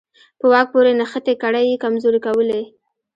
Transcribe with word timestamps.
په 0.39 0.45
واک 0.51 0.67
پورې 0.73 0.91
نښتې 0.99 1.33
کړۍ 1.43 1.65
یې 1.71 1.81
کمزورې 1.83 2.19
کولې. 2.25 2.61